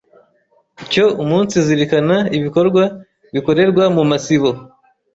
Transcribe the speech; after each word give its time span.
cyo 0.91 1.05
umunsizirikana 1.23 2.17
ibikorwa 2.37 2.83
bikorerwa 3.33 3.83
mu 3.95 4.03
masibo. 4.09 4.49